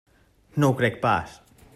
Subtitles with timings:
[0.63, 1.37] No ho crec pas.